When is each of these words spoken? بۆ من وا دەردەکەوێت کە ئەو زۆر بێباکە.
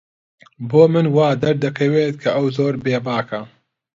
بۆ 0.69 0.81
من 0.93 1.05
وا 1.15 1.27
دەردەکەوێت 1.41 2.15
کە 2.23 2.29
ئەو 2.35 2.45
زۆر 2.57 2.73
بێباکە. 2.83 3.41